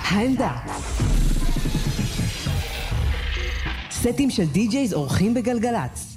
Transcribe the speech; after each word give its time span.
העמדה. 0.00 0.52
סטים 3.90 4.30
של 4.30 4.44
די-ג'ייז 4.44 4.94
אורחים 4.94 5.34
בגלגלצ. 5.34 6.14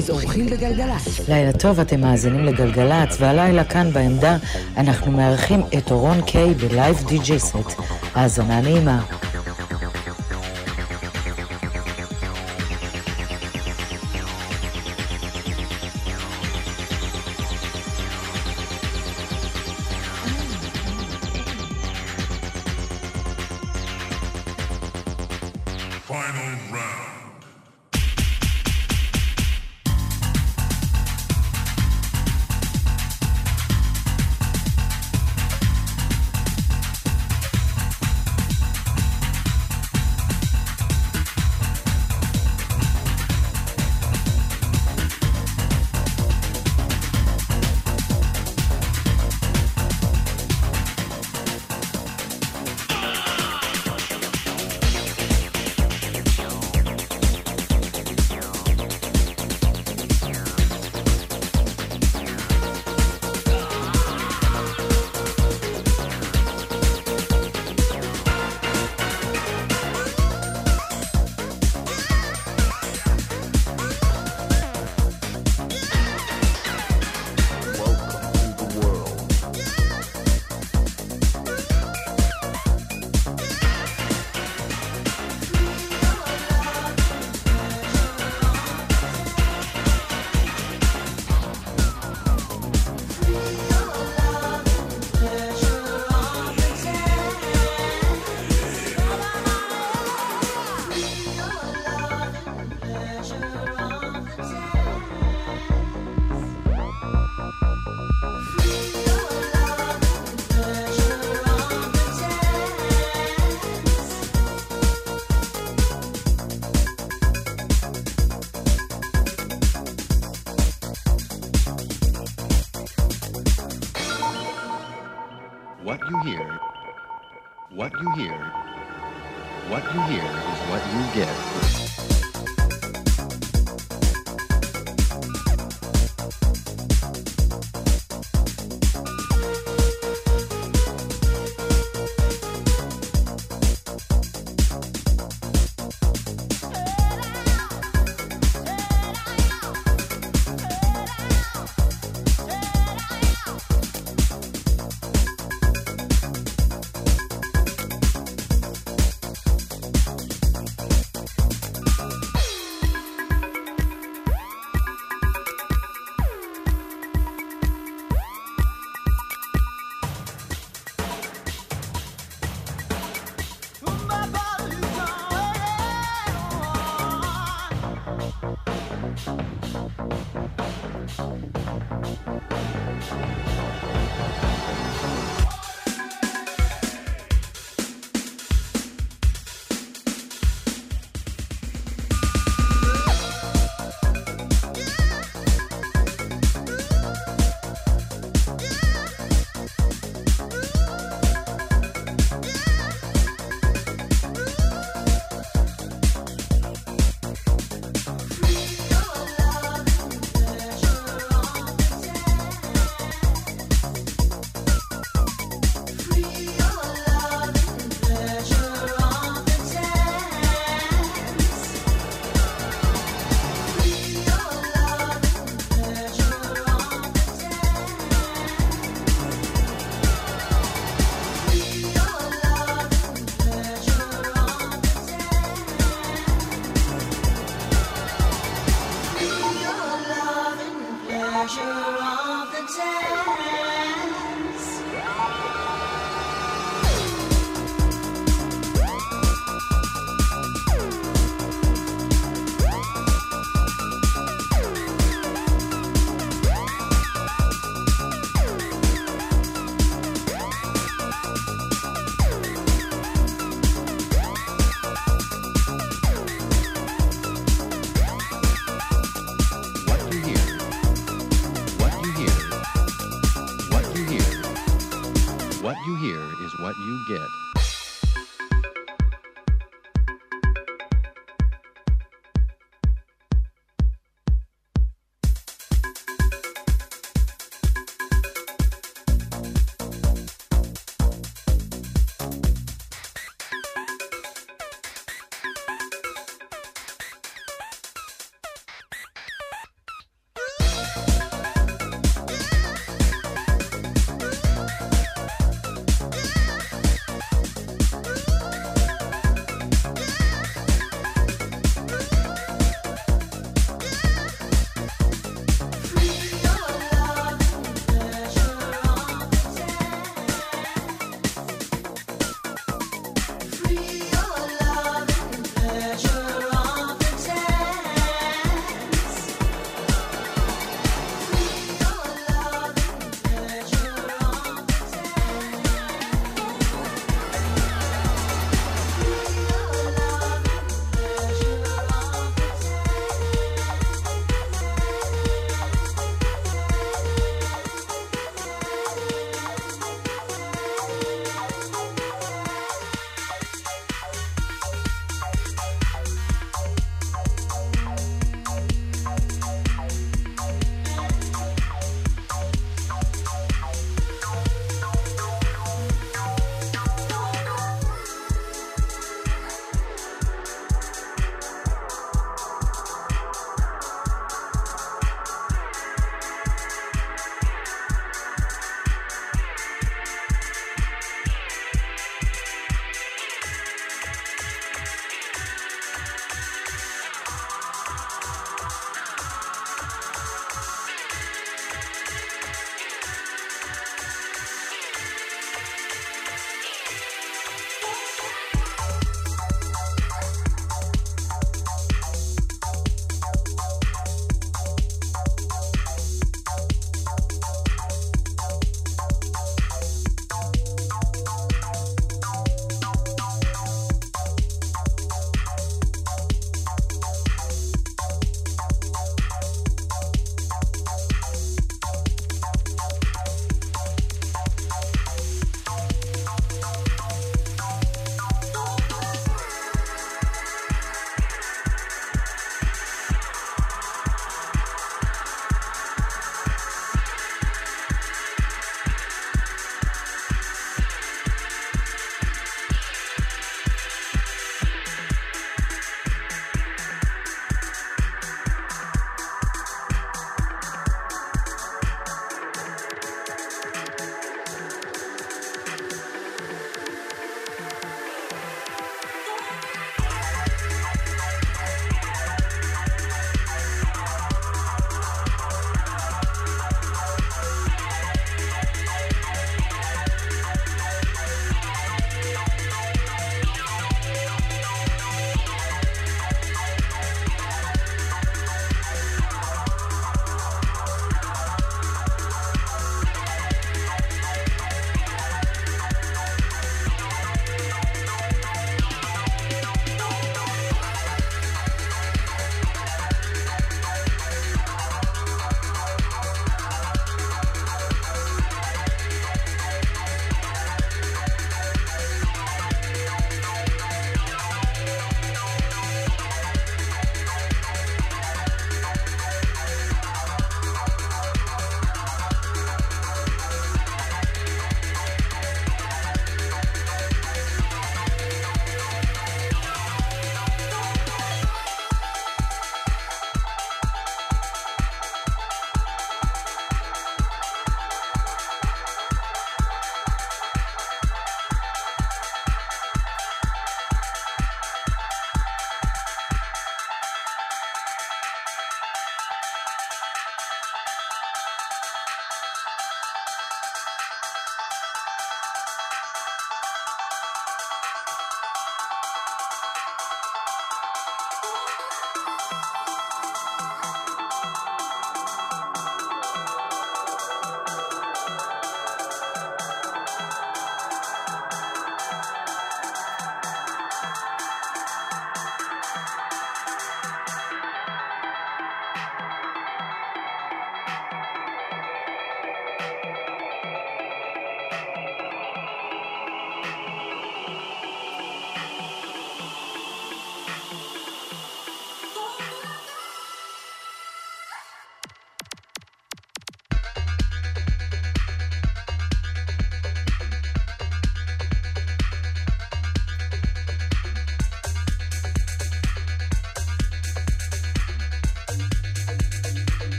DJs 0.00 0.10
אורחים 0.10 0.46
בגלגלצ. 0.46 1.28
לילה 1.28 1.52
טוב, 1.52 1.80
אתם 1.80 2.00
מאזינים 2.00 2.44
לגלגלצ, 2.44 3.16
והלילה 3.20 3.64
כאן 3.64 3.90
בעמדה 3.92 4.36
אנחנו 4.76 5.12
מארחים 5.12 5.62
את 5.78 5.90
אורון 5.90 6.22
קיי 6.22 6.54
ב 6.54 6.64
live 6.64 7.04
DJ 7.06 7.38
set. 7.38 7.56
האזנה 8.14 8.60
נעימה. 8.60 9.19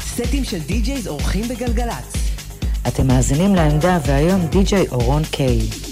סטים 0.00 0.44
של 0.44 0.58
די-ג'ייז 0.58 1.08
אורחים 1.08 1.48
בגלגלצ. 1.48 2.12
אתם 2.88 3.06
מאזינים 3.06 3.54
לעמדה, 3.54 3.98
והיום 4.06 4.46
די.ג'יי 4.46 4.88
אורון 4.88 5.22
קיי. 5.30 5.85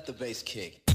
Let 0.00 0.06
the 0.06 0.12
bass 0.14 0.42
kick. 0.42 0.89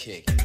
Kick. 0.00 0.39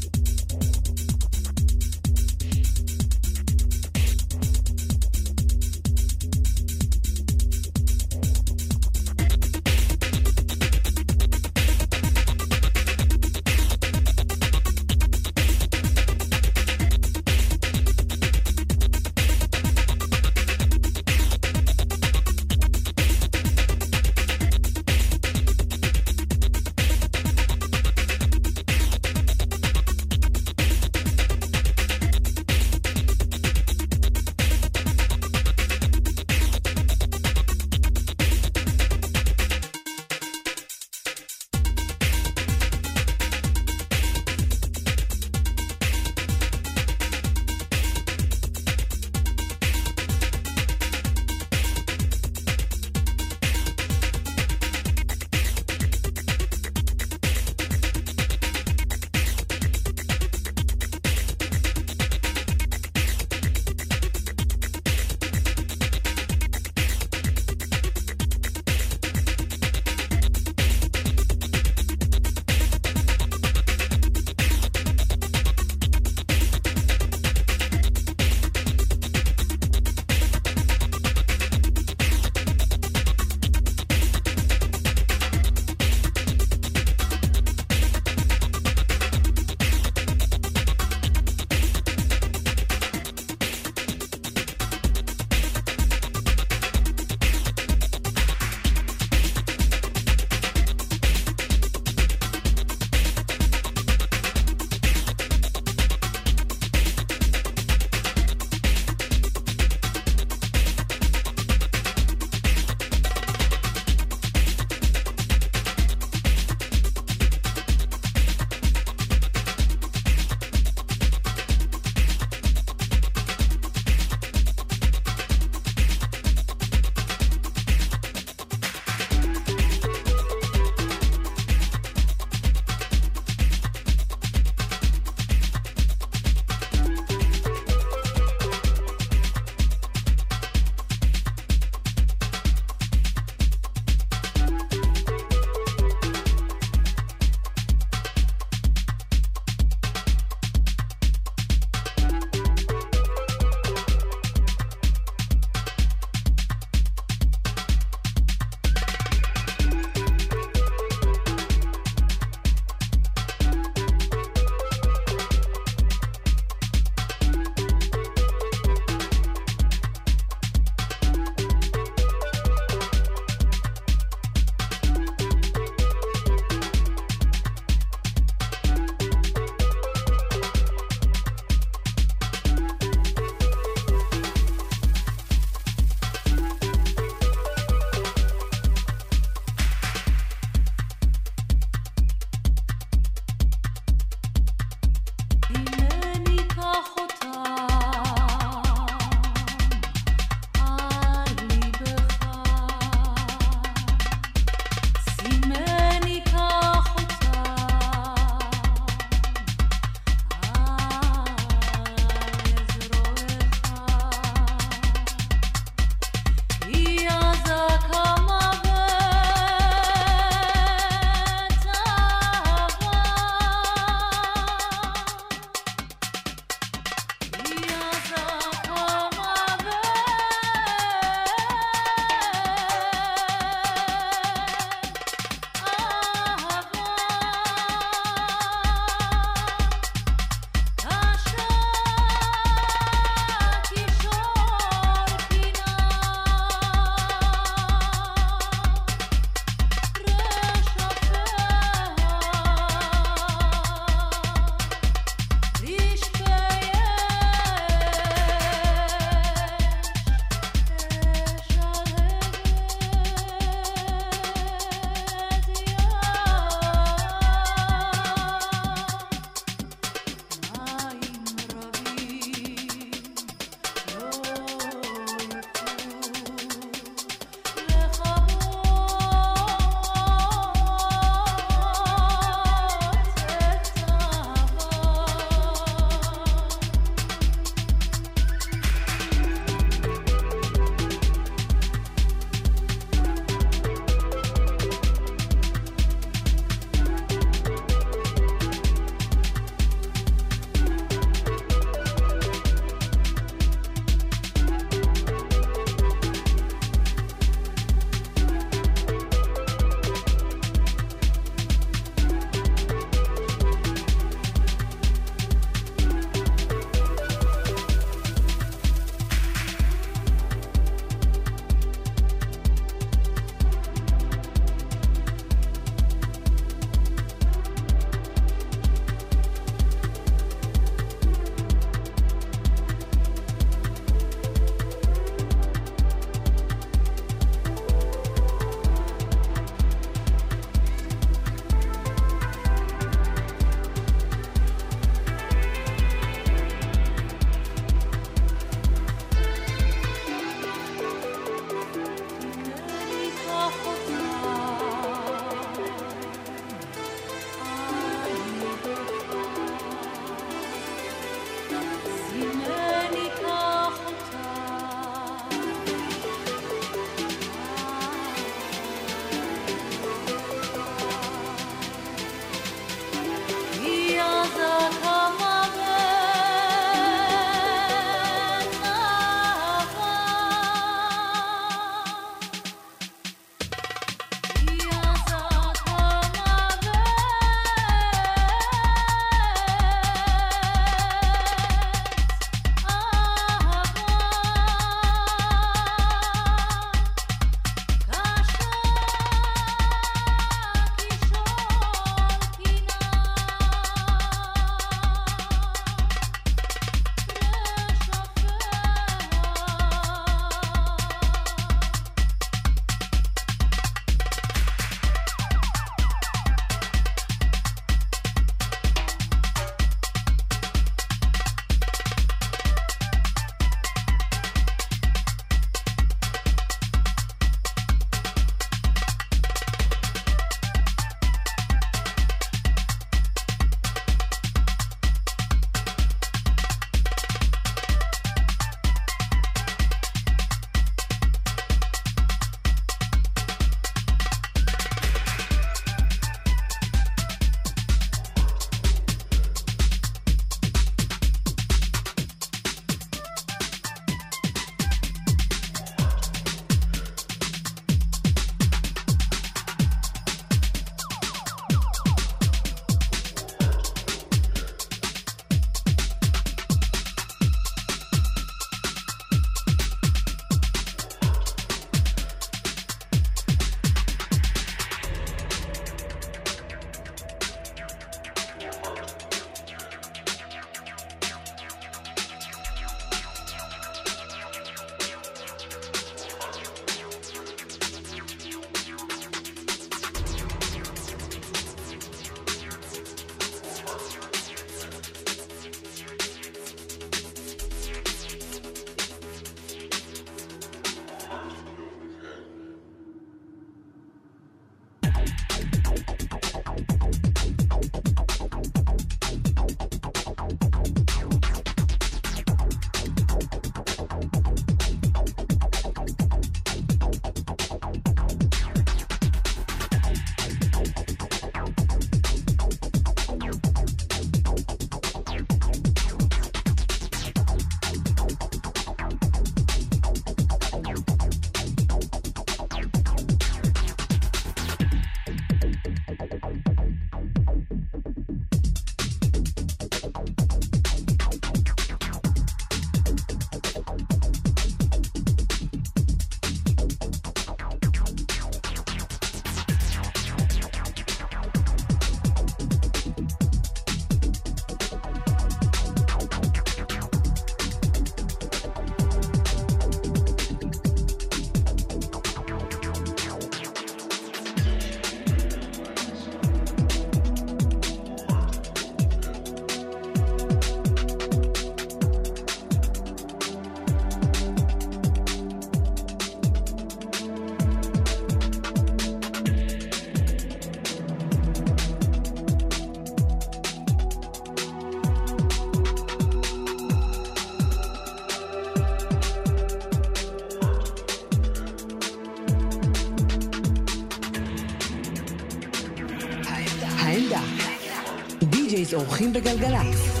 אורחים 598.94 599.12
בגלגלצ. 599.12 600.00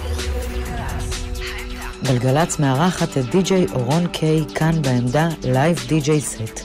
גלגלצ 2.04 2.58
מארחת 2.58 3.18
את 3.18 3.30
די.ג'יי 3.30 3.66
אורון 3.72 4.06
קיי 4.06 4.40
כאן 4.54 4.82
בעמדה 4.82 5.28
live 5.44 5.78
DJ 5.88 6.20
set. 6.20 6.63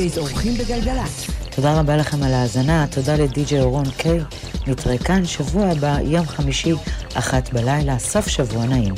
די-ג'ייז 0.00 0.18
אורחים 0.18 0.54
בגלגלצ. 0.54 1.30
תודה 1.50 1.80
רבה 1.80 1.96
לכם 1.96 2.22
על 2.22 2.34
ההאזנה, 2.34 2.86
תודה 2.90 3.16
לדי.ג'יי 3.16 3.60
אורון 3.60 3.90
קיי. 3.90 4.20
נתראה 4.66 4.98
כאן 4.98 5.26
שבוע 5.26 5.66
הבא, 5.66 5.98
יום 6.04 6.26
חמישי, 6.26 6.72
אחת 7.14 7.52
בלילה, 7.52 7.98
סוף 7.98 8.28
שבוע 8.28 8.66
נעים. 8.66 8.94